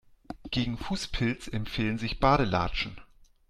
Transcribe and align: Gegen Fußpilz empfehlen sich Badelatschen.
Gegen 0.49 0.79
Fußpilz 0.79 1.47
empfehlen 1.49 1.99
sich 1.99 2.19
Badelatschen. 2.19 2.99